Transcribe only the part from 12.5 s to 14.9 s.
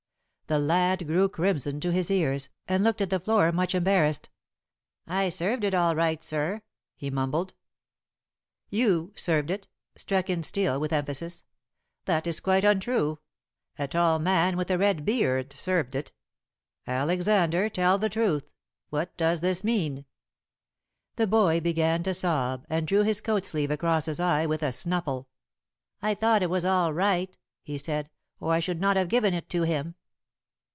untrue. A tall man with a